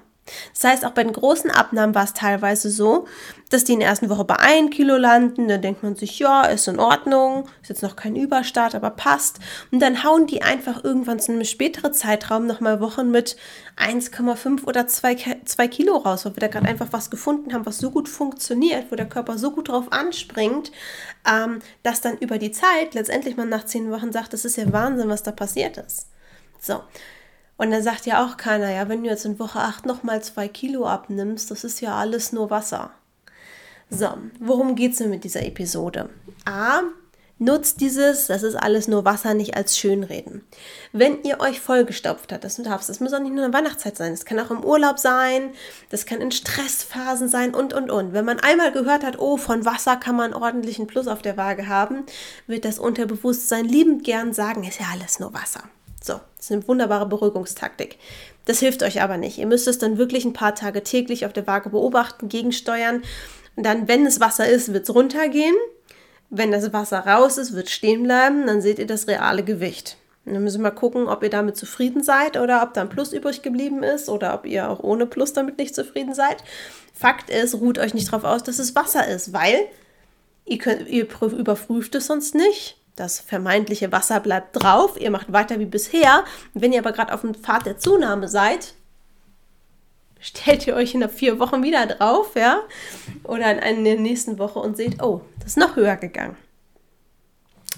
Das 0.54 0.64
heißt, 0.64 0.86
auch 0.86 0.92
bei 0.92 1.04
den 1.04 1.14
großen 1.14 1.52
Abnahmen 1.52 1.96
war 1.96 2.04
es 2.04 2.14
teilweise 2.14 2.70
so, 2.70 3.06
dass 3.50 3.64
die 3.64 3.74
in 3.74 3.80
der 3.80 3.90
ersten 3.90 4.10
Woche 4.10 4.26
bei 4.26 4.38
1 4.38 4.72
Kilo 4.72 4.98
landen. 4.98 5.48
Dann 5.48 5.62
denkt 5.62 5.84
man 5.84 5.96
sich, 5.96 6.20
ja, 6.20 6.44
ist 6.44 6.68
in 6.68 6.80
Ordnung, 6.80 7.48
ist 7.62 7.70
jetzt 7.70 7.84
noch 7.84 7.96
kein 7.96 8.16
Überstart, 8.16 8.76
aber 8.76 8.92
passt. 8.92 9.40
Und 9.72 9.80
dann 9.80 10.04
hauen 10.04 10.28
die 10.28 10.42
einfach 10.42 10.84
irgendwann 10.84 11.20
zu 11.20 11.32
einem 11.32 11.44
späteren 11.44 11.94
Zeitraum 11.94 12.46
nochmal 12.46 12.80
Wochen 12.80 13.12
mit 13.12 13.38
1,5 13.78 14.66
oder 14.66 14.88
2, 14.88 15.42
2 15.46 15.68
Kilo 15.68 15.98
raus, 15.98 16.26
weil 16.26 16.36
wir 16.36 16.42
da 16.42 16.48
gerade 16.48 16.68
einfach 16.68 16.88
was 16.92 17.10
gefunden 17.10 17.54
haben, 17.54 17.66
was 17.66 17.80
so 17.80 17.92
gut 17.92 18.10
funktioniert, 18.10 18.92
wo 18.92 18.96
der 18.96 19.10
Körper 19.10 19.38
so 19.38 19.52
gut 19.52 19.70
drauf 19.70 19.92
anspringt, 19.92 20.72
ähm, 21.28 21.60
dass 21.84 22.02
dann 22.02 22.18
über 22.18 22.38
die 22.38 22.52
Zeit 22.52 22.94
letztendlich 22.94 23.38
man 23.38 23.50
nach 23.50 23.66
10 23.66 23.92
Wochen 23.92 24.12
sagt, 24.12 24.34
das 24.34 24.46
ist 24.46 24.58
ja 24.58 24.72
Wahnsinn, 24.72 25.10
was 25.10 25.24
da 25.24 25.32
passiert 25.32 25.78
ist. 25.78 26.08
So. 26.60 26.82
Und 27.60 27.72
dann 27.72 27.84
sagt 27.84 28.06
ja 28.06 28.26
auch 28.26 28.38
keiner, 28.38 28.72
ja, 28.72 28.88
wenn 28.88 29.04
du 29.04 29.10
jetzt 29.10 29.26
in 29.26 29.38
Woche 29.38 29.60
8 29.60 29.86
nochmal 29.86 30.24
zwei 30.24 30.48
Kilo 30.48 30.88
abnimmst, 30.88 31.52
das 31.52 31.66
ist 31.66 31.82
ja 31.82 31.94
alles 31.96 32.32
nur 32.32 32.50
Wasser. 32.50 32.92
So, 33.90 34.08
worum 34.40 34.76
geht 34.76 34.94
es 34.94 35.00
denn 35.00 35.10
mit 35.10 35.26
dieser 35.26 35.46
Episode? 35.46 36.10
A, 36.46 36.84
nutzt 37.38 37.82
dieses, 37.82 38.28
das 38.28 38.44
ist 38.44 38.56
alles 38.56 38.88
nur 38.88 39.04
Wasser, 39.04 39.34
nicht 39.34 39.58
als 39.58 39.78
Schönreden. 39.78 40.42
Wenn 40.94 41.22
ihr 41.24 41.42
euch 41.42 41.60
vollgestopft 41.60 42.32
habt, 42.32 42.46
das 42.46 42.56
darf 42.56 42.88
das 42.88 43.02
muss 43.02 43.12
auch 43.12 43.20
nicht 43.20 43.34
nur 43.34 43.44
in 43.44 43.52
der 43.52 43.60
Weihnachtszeit 43.60 43.98
sein, 43.98 44.14
das 44.14 44.24
kann 44.24 44.40
auch 44.40 44.52
im 44.52 44.64
Urlaub 44.64 44.98
sein, 44.98 45.52
das 45.90 46.06
kann 46.06 46.22
in 46.22 46.32
Stressphasen 46.32 47.28
sein 47.28 47.54
und, 47.54 47.74
und, 47.74 47.92
und. 47.92 48.14
Wenn 48.14 48.24
man 48.24 48.40
einmal 48.40 48.72
gehört 48.72 49.04
hat, 49.04 49.20
oh, 49.20 49.36
von 49.36 49.66
Wasser 49.66 49.98
kann 49.98 50.16
man 50.16 50.34
ordentlichen 50.34 50.88
Plus 50.88 51.10
auf 51.10 51.22
der 51.22 51.36
Waage 51.36 51.68
haben, 51.68 52.06
wird 52.48 52.64
das 52.64 52.80
Unterbewusstsein 52.80 53.66
liebend 53.66 54.06
gern 54.06 54.32
sagen, 54.32 54.64
ist 54.64 54.80
ja 54.80 54.86
alles 54.94 55.20
nur 55.20 55.34
Wasser. 55.34 55.64
So, 56.02 56.20
das 56.38 56.46
ist 56.46 56.52
eine 56.52 56.68
wunderbare 56.68 57.06
Beruhigungstaktik. 57.06 57.98
Das 58.46 58.60
hilft 58.60 58.84
euch 58.84 59.02
aber 59.02 59.18
nicht. 59.18 59.38
Ihr 59.38 59.48
müsst 59.48 59.68
es 59.68 59.80
dann 59.80 59.98
wirklich 59.98 60.26
ein 60.26 60.34
paar 60.34 60.56
Tage 60.56 60.84
täglich 60.84 61.26
auf 61.26 61.34
der 61.34 61.46
Waage 61.46 61.70
beobachten, 61.70 62.30
gegensteuern. 62.30 63.04
Und 63.56 63.66
dann, 63.66 63.88
wenn 63.88 64.06
es 64.06 64.20
Wasser 64.20 64.48
ist, 64.48 64.74
wird 64.74 64.88
es 64.88 64.96
runtergehen. 64.96 65.56
Wenn 66.30 66.52
das 66.52 66.72
Wasser 66.72 67.00
raus 67.00 67.38
ist, 67.38 67.54
wird 67.54 67.68
es 67.68 67.74
stehen 67.74 68.04
bleiben. 68.04 68.48
Dann 68.48 68.62
seht 68.62 68.80
ihr 68.80 68.88
das 68.88 69.08
reale 69.08 69.44
Gewicht. 69.44 69.98
Und 70.26 70.34
dann 70.34 70.44
müssen 70.44 70.60
wir 70.60 70.70
mal 70.70 70.76
gucken, 70.76 71.08
ob 71.08 71.24
ihr 71.24 71.30
damit 71.30 71.58
zufrieden 71.58 72.04
seid 72.04 72.38
oder 72.38 72.62
ob 72.64 72.74
da 72.74 72.82
ein 72.82 72.90
Plus 72.90 73.14
übrig 73.14 73.42
geblieben 73.42 73.84
ist 73.84 74.10
oder 74.10 74.34
ob 74.34 74.46
ihr 74.46 74.70
auch 74.70 74.80
ohne 74.80 75.06
Plus 75.06 75.34
damit 75.34 75.58
nicht 75.58 75.76
zufrieden 75.76 76.14
seid. 76.14 76.44
Fakt 76.94 77.30
ist, 77.30 77.56
ruht 77.56 77.80
euch 77.80 77.94
nicht 77.94 78.12
darauf 78.12 78.24
aus, 78.24 78.44
dass 78.44 78.60
es 78.60 78.76
Wasser 78.76 79.08
ist, 79.08 79.34
weil 79.34 79.68
ihr, 80.46 80.58
könnt, 80.58 80.88
ihr 80.88 81.08
überprüft 81.22 81.96
es 81.96 82.08
sonst 82.08 82.36
nicht 82.36 82.79
das 83.00 83.20
vermeintliche 83.20 83.92
Wasser 83.92 84.20
bleibt 84.20 84.62
drauf, 84.62 85.00
ihr 85.00 85.12
macht 85.12 85.32
weiter 85.32 85.60
wie 85.60 85.66
bisher. 85.66 86.24
Wenn 86.54 86.74
ihr 86.74 86.80
aber 86.80 86.92
gerade 86.92 87.14
auf 87.14 87.22
dem 87.22 87.34
Pfad 87.34 87.66
der 87.66 87.78
Zunahme 87.78 88.28
seid, 88.28 88.74
stellt 90.20 90.68
ihr 90.68 90.76
euch 90.76 90.94
in 90.94 91.08
vier 91.10 91.40
Wochen 91.40 91.64
wieder 91.64 91.86
drauf, 91.86 92.36
ja, 92.36 92.62
oder 93.24 93.64
in 93.64 93.84
der 93.86 93.98
nächsten 93.98 94.38
Woche 94.38 94.60
und 94.60 94.76
seht, 94.76 95.02
oh, 95.02 95.22
das 95.40 95.52
ist 95.52 95.58
noch 95.58 95.76
höher 95.76 95.96
gegangen. 95.96 96.36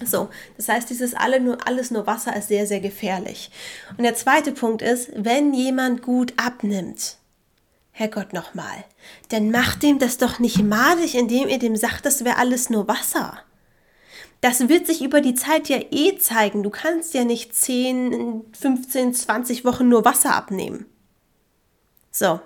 So, 0.03 0.29
das 0.57 0.67
heißt, 0.67 0.89
dieses 0.89 1.13
alle 1.13 1.39
nur, 1.39 1.67
alles 1.67 1.91
nur 1.91 2.07
Wasser 2.07 2.35
ist 2.35 2.47
sehr, 2.47 2.65
sehr 2.65 2.79
gefährlich. 2.79 3.51
Und 3.97 4.03
der 4.03 4.15
zweite 4.15 4.51
Punkt 4.51 4.81
ist, 4.81 5.11
wenn 5.15 5.53
jemand 5.53 6.01
gut 6.01 6.33
abnimmt, 6.37 7.17
Herrgott 7.91 8.33
nochmal, 8.33 8.85
dann 9.29 9.51
macht 9.51 9.83
dem 9.83 9.99
das 9.99 10.17
doch 10.17 10.39
nicht 10.39 10.63
madig, 10.63 11.13
indem 11.13 11.47
ihr 11.47 11.59
dem 11.59 11.75
sagt, 11.75 12.05
das 12.05 12.25
wäre 12.25 12.37
alles 12.37 12.69
nur 12.69 12.87
Wasser. 12.87 13.37
Das 14.41 14.67
wird 14.67 14.87
sich 14.87 15.03
über 15.03 15.21
die 15.21 15.35
Zeit 15.35 15.69
ja 15.69 15.77
eh 15.91 16.17
zeigen. 16.17 16.63
Du 16.63 16.71
kannst 16.71 17.13
ja 17.13 17.23
nicht 17.23 17.55
10, 17.55 18.43
15, 18.59 19.13
20 19.13 19.65
Wochen 19.65 19.87
nur 19.87 20.03
Wasser 20.03 20.35
abnehmen. 20.35 20.87
So. 22.11 22.39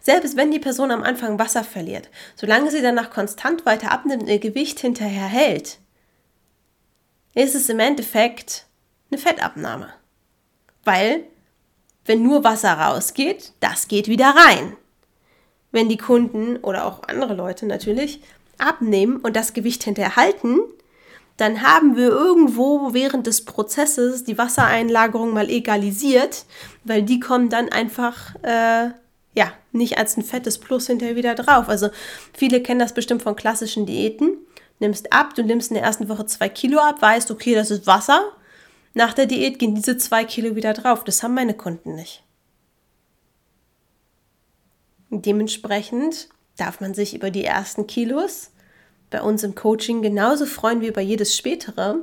Selbst 0.00 0.36
wenn 0.36 0.50
die 0.50 0.58
Person 0.58 0.90
am 0.90 1.02
Anfang 1.02 1.38
Wasser 1.38 1.62
verliert, 1.62 2.08
solange 2.36 2.70
sie 2.70 2.80
danach 2.80 3.10
konstant 3.10 3.66
weiter 3.66 3.92
abnimmt 3.92 4.22
und 4.22 4.28
ihr 4.28 4.38
Gewicht 4.38 4.80
hinterher 4.80 5.26
hält, 5.26 5.78
ist 7.34 7.54
es 7.54 7.68
im 7.68 7.80
Endeffekt 7.80 8.64
eine 9.10 9.20
Fettabnahme. 9.20 9.92
Weil, 10.84 11.24
wenn 12.06 12.22
nur 12.22 12.44
Wasser 12.44 12.72
rausgeht, 12.72 13.52
das 13.60 13.88
geht 13.88 14.08
wieder 14.08 14.30
rein. 14.30 14.76
Wenn 15.72 15.90
die 15.90 15.98
Kunden 15.98 16.56
oder 16.58 16.86
auch 16.86 17.02
andere 17.08 17.34
Leute 17.34 17.66
natürlich 17.66 18.22
abnehmen 18.56 19.18
und 19.18 19.36
das 19.36 19.52
Gewicht 19.52 19.82
hinterher 19.84 20.16
halten, 20.16 20.60
dann 21.36 21.62
haben 21.62 21.96
wir 21.96 22.08
irgendwo 22.08 22.94
während 22.94 23.26
des 23.26 23.44
Prozesses 23.44 24.24
die 24.24 24.38
Wassereinlagerung 24.38 25.34
mal 25.34 25.50
egalisiert, 25.50 26.46
weil 26.84 27.02
die 27.02 27.20
kommen 27.20 27.50
dann 27.50 27.68
einfach 27.68 28.34
äh, 28.42 28.90
ja 29.34 29.52
nicht 29.72 29.98
als 29.98 30.16
ein 30.16 30.22
fettes 30.22 30.58
Plus 30.58 30.86
hinterher 30.86 31.16
wieder 31.16 31.34
drauf. 31.34 31.68
Also 31.68 31.90
viele 32.32 32.62
kennen 32.62 32.80
das 32.80 32.94
bestimmt 32.94 33.22
von 33.22 33.36
klassischen 33.36 33.84
Diäten. 33.84 34.38
Nimmst 34.78 35.12
ab, 35.12 35.34
du 35.34 35.42
nimmst 35.42 35.70
in 35.70 35.74
der 35.74 35.84
ersten 35.84 36.08
Woche 36.08 36.26
zwei 36.26 36.48
Kilo 36.48 36.78
ab, 36.78 37.00
weißt, 37.00 37.30
okay, 37.30 37.54
das 37.54 37.70
ist 37.70 37.86
Wasser. 37.86 38.32
Nach 38.94 39.12
der 39.12 39.26
Diät 39.26 39.58
gehen 39.58 39.74
diese 39.74 39.98
zwei 39.98 40.24
Kilo 40.24 40.56
wieder 40.56 40.72
drauf. 40.72 41.04
Das 41.04 41.22
haben 41.22 41.34
meine 41.34 41.54
Kunden 41.54 41.94
nicht. 41.94 42.22
Dementsprechend 45.10 46.28
darf 46.56 46.80
man 46.80 46.94
sich 46.94 47.14
über 47.14 47.30
die 47.30 47.44
ersten 47.44 47.86
Kilos 47.86 48.50
bei 49.16 49.22
uns 49.22 49.42
im 49.42 49.54
Coaching 49.54 50.02
genauso 50.02 50.44
freuen 50.44 50.82
wie 50.82 50.88
über 50.88 51.00
jedes 51.00 51.34
spätere. 51.34 52.02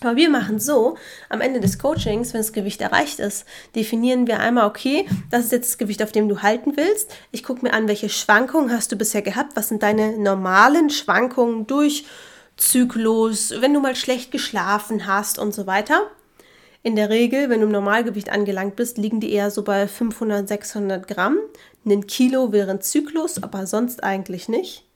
Aber 0.00 0.14
wir 0.14 0.30
machen 0.30 0.60
so, 0.60 0.96
am 1.28 1.40
Ende 1.40 1.58
des 1.58 1.80
Coachings, 1.80 2.32
wenn 2.32 2.40
das 2.40 2.52
Gewicht 2.52 2.80
erreicht 2.80 3.18
ist, 3.18 3.44
definieren 3.74 4.28
wir 4.28 4.38
einmal, 4.38 4.68
okay, 4.68 5.08
das 5.32 5.46
ist 5.46 5.52
jetzt 5.52 5.70
das 5.70 5.78
Gewicht, 5.78 6.04
auf 6.04 6.12
dem 6.12 6.28
du 6.28 6.40
halten 6.40 6.76
willst. 6.76 7.12
Ich 7.32 7.42
gucke 7.42 7.62
mir 7.62 7.72
an, 7.72 7.88
welche 7.88 8.08
Schwankungen 8.08 8.70
hast 8.70 8.92
du 8.92 8.96
bisher 8.96 9.22
gehabt, 9.22 9.56
was 9.56 9.70
sind 9.70 9.82
deine 9.82 10.18
normalen 10.18 10.88
Schwankungen 10.88 11.66
durch 11.66 12.04
Zyklus, 12.56 13.52
wenn 13.60 13.74
du 13.74 13.80
mal 13.80 13.96
schlecht 13.96 14.30
geschlafen 14.30 15.08
hast 15.08 15.36
und 15.36 15.52
so 15.52 15.66
weiter. 15.66 16.02
In 16.84 16.94
der 16.94 17.10
Regel, 17.10 17.50
wenn 17.50 17.58
du 17.58 17.66
im 17.66 17.72
Normalgewicht 17.72 18.30
angelangt 18.30 18.76
bist, 18.76 18.98
liegen 18.98 19.18
die 19.18 19.32
eher 19.32 19.50
so 19.50 19.64
bei 19.64 19.88
500, 19.88 20.46
600 20.46 21.08
Gramm. 21.08 21.38
Ein 21.84 22.06
Kilo 22.06 22.52
ein 22.52 22.80
Zyklus, 22.80 23.42
aber 23.42 23.66
sonst 23.66 24.04
eigentlich 24.04 24.48
nicht. 24.48 24.86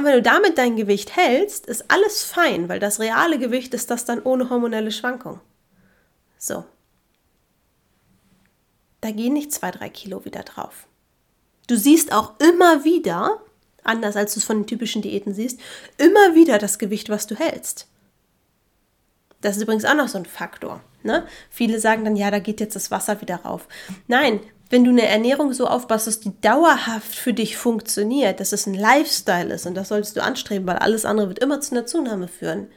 Und 0.00 0.06
wenn 0.06 0.14
du 0.14 0.22
damit 0.22 0.56
dein 0.56 0.76
Gewicht 0.76 1.14
hältst, 1.14 1.66
ist 1.66 1.90
alles 1.90 2.24
fein, 2.24 2.70
weil 2.70 2.80
das 2.80 3.00
reale 3.00 3.38
Gewicht 3.38 3.74
ist 3.74 3.90
das 3.90 4.06
dann 4.06 4.22
ohne 4.22 4.48
hormonelle 4.48 4.92
Schwankung. 4.92 5.40
So. 6.38 6.64
Da 9.02 9.10
gehen 9.10 9.34
nicht 9.34 9.52
zwei, 9.52 9.70
drei 9.70 9.90
Kilo 9.90 10.24
wieder 10.24 10.42
drauf. 10.42 10.86
Du 11.66 11.76
siehst 11.76 12.14
auch 12.14 12.32
immer 12.40 12.82
wieder, 12.82 13.42
anders 13.84 14.16
als 14.16 14.32
du 14.32 14.40
es 14.40 14.46
von 14.46 14.60
den 14.60 14.66
typischen 14.66 15.02
Diäten 15.02 15.34
siehst, 15.34 15.60
immer 15.98 16.34
wieder 16.34 16.56
das 16.56 16.78
Gewicht, 16.78 17.10
was 17.10 17.26
du 17.26 17.34
hältst. 17.34 17.86
Das 19.42 19.58
ist 19.58 19.62
übrigens 19.64 19.84
auch 19.84 19.92
noch 19.92 20.08
so 20.08 20.16
ein 20.16 20.24
Faktor. 20.24 20.82
Ne? 21.02 21.26
Viele 21.50 21.78
sagen 21.78 22.06
dann, 22.06 22.16
ja, 22.16 22.30
da 22.30 22.38
geht 22.38 22.60
jetzt 22.60 22.74
das 22.74 22.90
Wasser 22.90 23.20
wieder 23.20 23.36
rauf. 23.36 23.68
Nein, 24.08 24.40
wenn 24.70 24.84
du 24.84 24.90
eine 24.90 25.06
Ernährung 25.06 25.52
so 25.52 25.66
aufbaust, 25.66 26.06
dass 26.06 26.20
die 26.20 26.40
dauerhaft 26.40 27.14
für 27.14 27.34
dich 27.34 27.56
funktioniert, 27.56 28.38
dass 28.38 28.52
es 28.52 28.66
ein 28.66 28.74
Lifestyle 28.74 29.52
ist 29.52 29.66
und 29.66 29.74
das 29.74 29.88
solltest 29.88 30.16
du 30.16 30.22
anstreben, 30.22 30.66
weil 30.66 30.76
alles 30.76 31.04
andere 31.04 31.28
wird 31.28 31.40
immer 31.40 31.60
zu 31.60 31.72
einer 31.72 31.86
Zunahme 31.86 32.28
führen, 32.28 32.68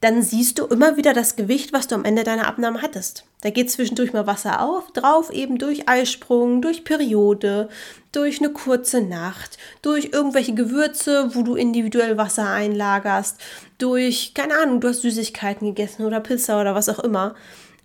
dann 0.00 0.22
siehst 0.22 0.58
du 0.58 0.66
immer 0.66 0.96
wieder 0.96 1.14
das 1.14 1.34
Gewicht, 1.34 1.72
was 1.72 1.88
du 1.88 1.96
am 1.96 2.04
Ende 2.04 2.22
deiner 2.22 2.46
Abnahme 2.46 2.80
hattest. 2.80 3.24
Da 3.40 3.50
geht 3.50 3.70
zwischendurch 3.70 4.12
mal 4.12 4.26
Wasser 4.26 4.60
auf, 4.60 4.92
drauf, 4.92 5.32
eben 5.32 5.58
durch 5.58 5.88
Eisprung, 5.88 6.62
durch 6.62 6.84
Periode, 6.84 7.68
durch 8.12 8.38
eine 8.38 8.50
kurze 8.50 9.00
Nacht, 9.00 9.58
durch 9.82 10.10
irgendwelche 10.12 10.54
Gewürze, 10.54 11.34
wo 11.34 11.42
du 11.42 11.56
individuell 11.56 12.18
Wasser 12.18 12.48
einlagerst, 12.48 13.38
durch, 13.78 14.32
keine 14.34 14.58
Ahnung, 14.58 14.80
du 14.80 14.88
hast 14.88 15.02
Süßigkeiten 15.02 15.66
gegessen 15.74 16.04
oder 16.04 16.20
Pizza 16.20 16.60
oder 16.60 16.74
was 16.74 16.88
auch 16.88 17.00
immer. 17.00 17.34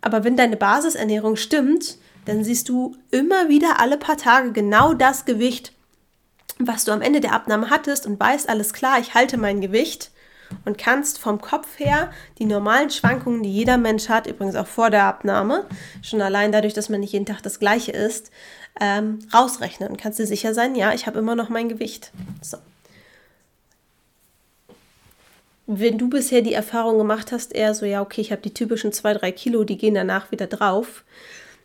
Aber 0.01 0.23
wenn 0.23 0.35
deine 0.37 0.57
Basisernährung 0.57 1.37
stimmt, 1.37 1.97
dann 2.25 2.43
siehst 2.43 2.69
du 2.69 2.95
immer 3.09 3.49
wieder 3.49 3.79
alle 3.79 3.97
paar 3.97 4.17
Tage 4.17 4.51
genau 4.51 4.93
das 4.93 5.25
Gewicht, 5.25 5.73
was 6.59 6.85
du 6.85 6.91
am 6.91 7.01
Ende 7.01 7.19
der 7.21 7.33
Abnahme 7.33 7.69
hattest 7.69 8.05
und 8.05 8.19
weißt, 8.19 8.49
alles 8.49 8.73
klar, 8.73 8.99
ich 8.99 9.13
halte 9.13 9.37
mein 9.37 9.61
Gewicht 9.61 10.11
und 10.65 10.77
kannst 10.77 11.19
vom 11.19 11.41
Kopf 11.41 11.79
her 11.79 12.11
die 12.37 12.45
normalen 12.45 12.89
Schwankungen, 12.89 13.43
die 13.43 13.51
jeder 13.51 13.77
Mensch 13.77 14.09
hat, 14.09 14.27
übrigens 14.27 14.55
auch 14.55 14.67
vor 14.67 14.89
der 14.89 15.05
Abnahme, 15.05 15.65
schon 16.01 16.21
allein 16.21 16.51
dadurch, 16.51 16.73
dass 16.73 16.89
man 16.89 16.99
nicht 16.99 17.13
jeden 17.13 17.25
Tag 17.25 17.41
das 17.41 17.59
gleiche 17.59 17.91
isst, 17.91 18.31
ähm, 18.79 19.19
rausrechnen 19.33 19.89
und 19.89 19.97
kannst 19.97 20.19
dir 20.19 20.27
sicher 20.27 20.53
sein, 20.53 20.75
ja, 20.75 20.93
ich 20.93 21.07
habe 21.07 21.19
immer 21.19 21.35
noch 21.35 21.49
mein 21.49 21.69
Gewicht. 21.69 22.11
So. 22.41 22.57
Wenn 25.67 25.97
du 25.97 26.09
bisher 26.09 26.41
die 26.41 26.53
Erfahrung 26.53 26.97
gemacht 26.97 27.31
hast, 27.31 27.53
eher 27.53 27.73
so, 27.73 27.85
ja, 27.85 28.01
okay, 28.01 28.21
ich 28.21 28.31
habe 28.31 28.41
die 28.41 28.53
typischen 28.53 28.91
2-3 28.91 29.31
Kilo, 29.31 29.63
die 29.63 29.77
gehen 29.77 29.93
danach 29.93 30.31
wieder 30.31 30.47
drauf, 30.47 31.03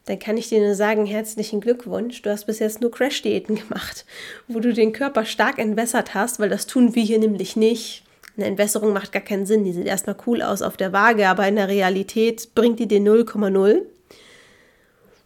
dann 0.07 0.21
kann 0.21 0.37
ich 0.37 0.49
dir 0.49 0.61
nur 0.61 0.75
sagen, 0.75 1.05
herzlichen 1.05 1.61
Glückwunsch. 1.61 2.23
Du 2.23 2.31
hast 2.31 2.47
bis 2.47 2.61
jetzt 2.61 2.81
nur 2.81 2.93
Crash-Diäten 2.93 3.57
gemacht, 3.57 4.07
wo 4.49 4.61
du 4.61 4.73
den 4.73 4.93
Körper 4.93 5.25
stark 5.25 5.59
entwässert 5.59 6.15
hast, 6.15 6.39
weil 6.41 6.49
das 6.49 6.67
tun 6.67 6.95
wir 6.95 7.03
hier 7.03 7.19
nämlich 7.19 7.57
nicht. 7.57 8.05
Eine 8.37 8.47
Entwässerung 8.47 8.93
macht 8.93 9.13
gar 9.13 9.23
keinen 9.23 9.47
Sinn. 9.47 9.65
Die 9.65 9.73
sieht 9.73 9.87
erstmal 9.87 10.17
cool 10.27 10.43
aus 10.43 10.63
auf 10.63 10.77
der 10.77 10.93
Waage, 10.93 11.29
aber 11.29 11.49
in 11.49 11.57
der 11.57 11.69
Realität 11.69 12.55
bringt 12.55 12.79
die 12.79 12.87
den 12.87 13.07
0,0. 13.07 13.83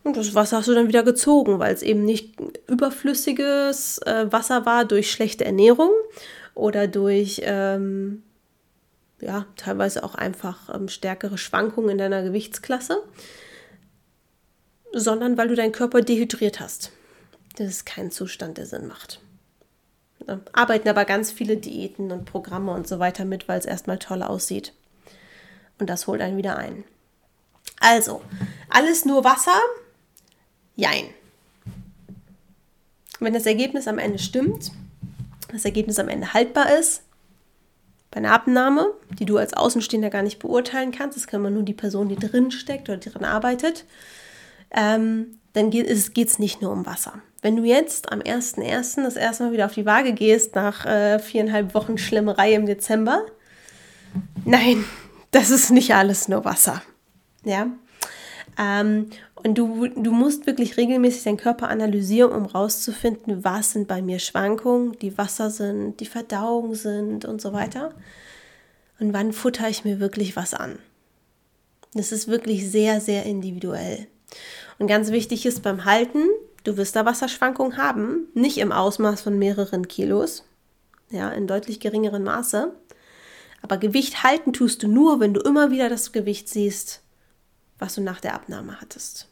Und 0.02 0.16
das 0.16 0.34
Wasser 0.34 0.58
hast 0.58 0.68
du 0.68 0.74
dann 0.74 0.88
wieder 0.88 1.02
gezogen, 1.02 1.58
weil 1.58 1.74
es 1.74 1.82
eben 1.82 2.04
nicht 2.04 2.36
überflüssiges 2.66 3.98
äh, 3.98 4.32
Wasser 4.32 4.64
war 4.64 4.86
durch 4.86 5.10
schlechte 5.10 5.44
Ernährung 5.44 5.90
oder 6.54 6.86
durch 6.86 7.42
ähm, 7.44 8.22
ja, 9.20 9.44
teilweise 9.56 10.04
auch 10.04 10.14
einfach 10.14 10.74
ähm, 10.74 10.88
stärkere 10.88 11.36
Schwankungen 11.36 11.90
in 11.90 11.98
deiner 11.98 12.22
Gewichtsklasse 12.22 13.02
sondern 14.92 15.36
weil 15.36 15.48
du 15.48 15.54
deinen 15.54 15.72
Körper 15.72 16.02
dehydriert 16.02 16.60
hast. 16.60 16.92
Das 17.56 17.68
ist 17.68 17.86
kein 17.86 18.10
Zustand, 18.10 18.58
der 18.58 18.66
Sinn 18.66 18.86
macht. 18.86 19.20
Da 20.26 20.40
arbeiten 20.52 20.88
aber 20.88 21.04
ganz 21.04 21.32
viele 21.32 21.56
Diäten 21.56 22.12
und 22.12 22.24
Programme 22.24 22.72
und 22.72 22.86
so 22.86 22.98
weiter 22.98 23.24
mit, 23.24 23.48
weil 23.48 23.58
es 23.58 23.66
erstmal 23.66 23.98
toll 23.98 24.22
aussieht. 24.22 24.72
Und 25.78 25.88
das 25.88 26.06
holt 26.06 26.20
einen 26.20 26.36
wieder 26.36 26.56
ein. 26.56 26.84
Also, 27.80 28.22
alles 28.68 29.04
nur 29.04 29.24
Wasser? 29.24 29.58
Jein. 30.76 31.06
Wenn 33.18 33.34
das 33.34 33.46
Ergebnis 33.46 33.88
am 33.88 33.98
Ende 33.98 34.18
stimmt, 34.18 34.72
das 35.50 35.64
Ergebnis 35.64 35.98
am 35.98 36.08
Ende 36.08 36.32
haltbar 36.32 36.78
ist, 36.78 37.02
bei 38.10 38.18
einer 38.18 38.32
Abnahme, 38.32 38.92
die 39.18 39.24
du 39.24 39.36
als 39.36 39.54
Außenstehender 39.54 40.10
gar 40.10 40.22
nicht 40.22 40.38
beurteilen 40.38 40.90
kannst, 40.90 41.16
das 41.16 41.26
kann 41.26 41.42
man 41.42 41.54
nur 41.54 41.62
die 41.62 41.74
Person, 41.74 42.08
die 42.08 42.16
drin 42.16 42.50
steckt 42.50 42.88
oder 42.88 42.98
drin 42.98 43.24
arbeitet, 43.24 43.84
ähm, 44.70 45.38
dann 45.52 45.70
geht 45.70 45.88
es 45.88 46.38
nicht 46.38 46.62
nur 46.62 46.72
um 46.72 46.86
Wasser. 46.86 47.20
Wenn 47.42 47.56
du 47.56 47.64
jetzt 47.64 48.12
am 48.12 48.20
1.1. 48.20 49.02
das 49.02 49.16
erste 49.16 49.44
Mal 49.44 49.52
wieder 49.52 49.66
auf 49.66 49.74
die 49.74 49.86
Waage 49.86 50.12
gehst, 50.12 50.54
nach 50.54 50.84
äh, 50.84 51.18
viereinhalb 51.18 51.74
Wochen 51.74 51.96
Schlemmerei 51.96 52.54
im 52.54 52.66
Dezember, 52.66 53.24
nein, 54.44 54.84
das 55.30 55.50
ist 55.50 55.70
nicht 55.70 55.94
alles 55.94 56.28
nur 56.28 56.44
Wasser. 56.44 56.82
Ja. 57.44 57.68
Ähm, 58.58 59.10
und 59.42 59.56
du, 59.56 59.86
du 59.86 60.12
musst 60.12 60.46
wirklich 60.46 60.76
regelmäßig 60.76 61.24
deinen 61.24 61.38
Körper 61.38 61.68
analysieren, 61.68 62.32
um 62.32 62.44
rauszufinden, 62.44 63.42
was 63.42 63.72
sind 63.72 63.88
bei 63.88 64.02
mir 64.02 64.18
Schwankungen, 64.18 64.98
die 64.98 65.16
Wasser 65.16 65.50
sind, 65.50 65.98
die 66.00 66.06
Verdauung 66.06 66.74
sind 66.74 67.24
und 67.24 67.40
so 67.40 67.54
weiter. 67.54 67.94
Und 68.98 69.14
wann 69.14 69.32
futter 69.32 69.70
ich 69.70 69.84
mir 69.86 69.98
wirklich 69.98 70.36
was 70.36 70.52
an. 70.52 70.78
Das 71.94 72.12
ist 72.12 72.28
wirklich 72.28 72.70
sehr, 72.70 73.00
sehr 73.00 73.24
individuell. 73.24 74.08
Und 74.78 74.86
ganz 74.86 75.10
wichtig 75.10 75.46
ist 75.46 75.62
beim 75.62 75.84
Halten, 75.84 76.24
du 76.64 76.76
wirst 76.76 76.96
da 76.96 77.04
Wasserschwankungen 77.04 77.76
haben, 77.76 78.28
nicht 78.34 78.58
im 78.58 78.72
Ausmaß 78.72 79.22
von 79.22 79.38
mehreren 79.38 79.88
Kilos, 79.88 80.44
ja, 81.10 81.30
in 81.30 81.46
deutlich 81.46 81.80
geringeren 81.80 82.24
Maße. 82.24 82.72
Aber 83.62 83.76
Gewicht 83.76 84.22
halten 84.22 84.52
tust 84.52 84.82
du 84.82 84.88
nur, 84.88 85.20
wenn 85.20 85.34
du 85.34 85.40
immer 85.40 85.70
wieder 85.70 85.88
das 85.88 86.12
Gewicht 86.12 86.48
siehst, 86.48 87.02
was 87.78 87.94
du 87.94 88.00
nach 88.00 88.20
der 88.20 88.34
Abnahme 88.34 88.80
hattest. 88.80 89.28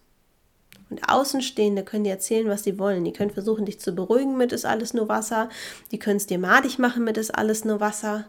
Und 0.90 1.09
Außenstehende 1.09 1.85
können 1.85 2.05
dir 2.05 2.12
erzählen, 2.12 2.49
was 2.49 2.64
sie 2.64 2.78
wollen. 2.78 3.05
Die 3.05 3.12
können 3.12 3.31
versuchen, 3.31 3.67
dich 3.67 3.78
zu 3.78 3.93
beruhigen 3.93 4.37
mit 4.37 4.52
ist 4.52 4.64
alles 4.64 4.95
nur 4.95 5.09
Wasser. 5.09 5.50
Die 5.90 5.99
können 5.99 6.17
es 6.17 6.26
dir 6.26 6.38
madig 6.38 6.78
machen 6.78 7.05
mit 7.05 7.19
ist 7.19 7.35
alles 7.35 7.64
nur 7.64 7.81
Wasser. 7.81 8.26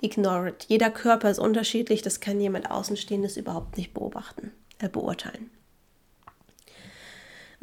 Ignore 0.00 0.50
it. 0.50 0.66
Jeder 0.68 0.90
Körper 0.90 1.30
ist 1.30 1.38
unterschiedlich. 1.38 2.02
Das 2.02 2.20
kann 2.20 2.40
jemand 2.40 2.70
Außenstehendes 2.70 3.36
überhaupt 3.36 3.76
nicht 3.76 3.94
beobachten, 3.94 4.52
äh, 4.78 4.88
beurteilen. 4.88 5.50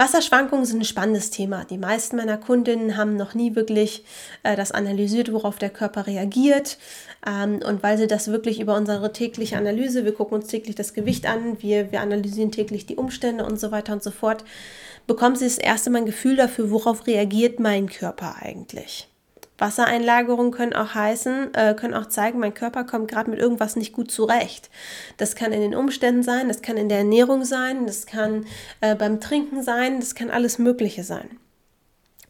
Wasserschwankungen 0.03 0.65
sind 0.65 0.81
ein 0.81 0.85
spannendes 0.85 1.29
Thema. 1.29 1.63
Die 1.63 1.77
meisten 1.77 2.17
meiner 2.17 2.37
Kundinnen 2.37 2.97
haben 2.97 3.15
noch 3.15 3.35
nie 3.35 3.55
wirklich 3.55 4.03
äh, 4.43 4.57
das 4.57 4.73
analysiert, 4.73 5.31
worauf 5.31 5.57
der 5.59 5.69
Körper 5.69 6.07
reagiert. 6.07 6.77
Ähm, 7.25 7.61
und 7.65 7.83
weil 7.83 7.97
sie 7.97 8.07
das 8.07 8.27
wirklich 8.27 8.59
über 8.59 8.75
unsere 8.75 9.13
tägliche 9.13 9.57
Analyse, 9.57 10.03
wir 10.03 10.13
gucken 10.13 10.35
uns 10.35 10.47
täglich 10.47 10.75
das 10.75 10.93
Gewicht 10.93 11.25
an, 11.25 11.61
wir, 11.61 11.93
wir 11.93 12.01
analysieren 12.01 12.51
täglich 12.51 12.85
die 12.85 12.97
Umstände 12.97 13.45
und 13.45 13.61
so 13.61 13.71
weiter 13.71 13.93
und 13.93 14.03
so 14.03 14.11
fort, 14.11 14.43
bekommen 15.07 15.37
sie 15.37 15.45
das 15.45 15.57
erste 15.57 15.89
Mal 15.89 15.99
ein 15.99 16.05
Gefühl 16.05 16.35
dafür, 16.35 16.69
worauf 16.69 17.07
reagiert 17.07 17.61
mein 17.61 17.87
Körper 17.87 18.35
eigentlich. 18.41 19.07
Wassereinlagerungen 19.57 20.51
können 20.51 20.73
auch 20.73 20.95
heißen, 20.95 21.53
äh, 21.53 21.75
können 21.75 21.93
auch 21.93 22.07
zeigen, 22.07 22.39
mein 22.39 22.53
Körper 22.53 22.83
kommt 22.83 23.09
gerade 23.09 23.29
mit 23.29 23.39
irgendwas 23.39 23.75
nicht 23.75 23.93
gut 23.93 24.11
zurecht. 24.11 24.69
Das 25.17 25.35
kann 25.35 25.51
in 25.51 25.61
den 25.61 25.75
Umständen 25.75 26.23
sein, 26.23 26.47
das 26.47 26.61
kann 26.61 26.77
in 26.77 26.89
der 26.89 26.99
Ernährung 26.99 27.45
sein, 27.45 27.85
das 27.85 28.05
kann 28.05 28.45
äh, 28.81 28.95
beim 28.95 29.21
Trinken 29.21 29.61
sein, 29.63 29.99
das 29.99 30.15
kann 30.15 30.31
alles 30.31 30.57
Mögliche 30.57 31.03
sein. 31.03 31.37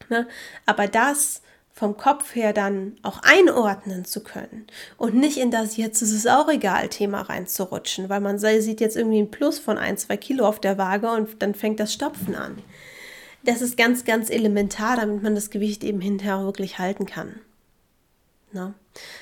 Ne? 0.10 0.28
Aber 0.66 0.88
das 0.88 1.42
vom 1.72 1.98
Kopf 1.98 2.36
her 2.36 2.54
dann 2.54 2.98
auch 3.02 3.22
einordnen 3.24 4.06
zu 4.06 4.22
können 4.22 4.68
und 4.98 5.16
nicht 5.16 5.38
in 5.38 5.50
das 5.50 5.76
jetzt 5.76 6.04
ist 6.04 6.12
es 6.12 6.28
auch 6.28 6.48
egal 6.48 6.88
Thema 6.90 7.22
reinzurutschen, 7.22 8.10
weil 8.10 8.22
man 8.22 8.38
sieht 8.38 8.80
jetzt 8.80 8.96
irgendwie 8.96 9.20
ein 9.20 9.32
Plus 9.32 9.58
von 9.58 9.80
ein, 9.80 9.98
zwei 9.98 10.18
Kilo 10.18 10.46
auf 10.46 10.60
der 10.60 10.78
Waage 10.78 11.10
und 11.10 11.42
dann 11.42 11.56
fängt 11.56 11.80
das 11.80 11.92
Stopfen 11.92 12.36
an. 12.36 12.62
Das 13.44 13.62
ist 13.62 13.78
ganz, 13.78 14.06
ganz 14.06 14.30
elementar, 14.30 14.96
damit 14.96 15.22
man 15.22 15.36
das 15.36 15.50
Gewicht 15.50 15.84
eben 15.84 16.00
hinterher 16.00 16.44
wirklich 16.46 16.80
halten 16.80 17.06
kann. 17.06 17.40
Na? 18.54 18.74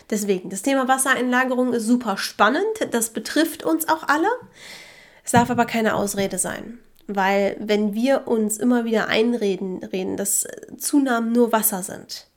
Deswegen, 0.09 0.49
das 0.49 0.61
Thema 0.61 0.87
Wassereinlagerung 0.87 1.73
ist 1.73 1.85
super 1.85 2.17
spannend. 2.17 2.65
Das 2.91 3.11
betrifft 3.11 3.63
uns 3.63 3.87
auch 3.87 4.07
alle. 4.07 4.27
Es 5.23 5.31
darf 5.31 5.49
aber 5.49 5.65
keine 5.65 5.95
Ausrede 5.95 6.37
sein. 6.37 6.79
Weil 7.07 7.55
wenn 7.59 7.93
wir 7.93 8.27
uns 8.27 8.57
immer 8.57 8.85
wieder 8.85 9.07
einreden, 9.07 9.83
reden, 9.83 10.17
dass 10.17 10.47
Zunahmen 10.77 11.31
nur 11.31 11.51
Wasser 11.51 11.83
sind, 11.83 12.27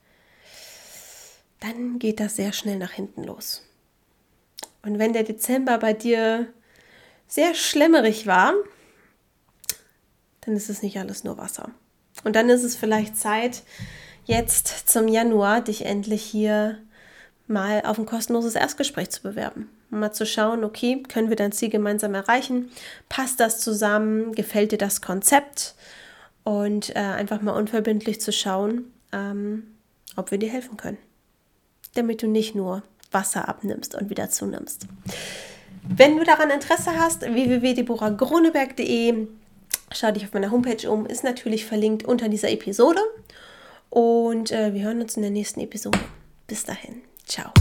dann 1.61 1.99
geht 1.99 2.21
das 2.21 2.37
sehr 2.37 2.53
schnell 2.53 2.79
nach 2.79 2.93
hinten 2.93 3.25
los. 3.25 3.63
Und 4.83 4.99
wenn 4.99 5.13
der 5.13 5.23
Dezember 5.23 5.79
bei 5.79 5.93
dir 5.93 6.47
sehr 7.27 7.55
schlemmerig 7.55 8.27
war, 8.27 8.55
dann 10.45 10.57
ist 10.57 10.71
es 10.71 10.83
nicht 10.83 10.99
alles 10.99 11.25
nur 11.25 11.39
Wasser. 11.39 11.71
Und 12.23 12.37
dann 12.37 12.49
ist 12.49 12.63
es 12.63 12.77
vielleicht 12.77 13.17
Zeit, 13.17 13.63
jetzt 14.25 14.89
zum 14.89 15.09
Januar 15.09 15.61
dich 15.61 15.85
endlich 15.85 16.23
hier 16.23 16.79
mal 17.47 17.83
auf 17.85 17.99
ein 17.99 18.07
kostenloses 18.07 18.55
Erstgespräch 18.55 19.11
zu 19.11 19.23
bewerben. 19.23 19.69
Um 19.91 20.01
mal 20.01 20.13
zu 20.13 20.27
schauen, 20.27 20.65
okay, 20.65 21.03
können 21.03 21.29
wir 21.29 21.37
dein 21.37 21.53
Ziel 21.53 21.69
gemeinsam 21.69 22.15
erreichen? 22.15 22.71
Passt 23.09 23.41
das 23.41 23.61
zusammen? 23.61 24.33
Gefällt 24.33 24.73
dir 24.73 24.79
das 24.79 25.03
Konzept? 25.03 25.75
Und 26.43 26.95
äh, 26.95 26.99
einfach 26.99 27.41
mal 27.41 27.53
unverbindlich 27.53 28.21
zu 28.21 28.33
schauen, 28.33 28.93
ähm, 29.13 29.75
ob 30.17 30.31
wir 30.31 30.39
dir 30.39 30.51
helfen 30.51 30.77
können. 30.77 30.99
Damit 31.95 32.23
du 32.23 32.27
nicht 32.27 32.55
nur 32.55 32.83
Wasser 33.13 33.49
abnimmst 33.49 33.95
und 33.95 34.11
wieder 34.11 34.29
zunimmst. 34.29 34.87
Wenn 35.87 36.17
du 36.17 36.25
daran 36.25 36.51
Interesse 36.51 36.99
hast, 36.99 37.23
www.deborahgroneberg.de 37.23 39.29
Schau 39.95 40.11
dich 40.11 40.25
auf 40.25 40.33
meiner 40.33 40.51
Homepage 40.51 40.91
um, 40.91 41.07
ist 41.07 41.23
natürlich 41.23 41.65
verlinkt 41.65 42.05
unter 42.05 42.29
dieser 42.29 42.51
Episode. 42.51 43.01
Und 43.91 44.51
äh, 44.51 44.75
wir 44.75 44.83
hören 44.83 45.01
uns 45.01 45.17
in 45.17 45.23
der 45.23 45.31
nächsten 45.31 45.61
Episode. 45.61 46.01
Bis 46.49 46.65
dahin. 46.65 47.03
Ciao. 47.25 47.53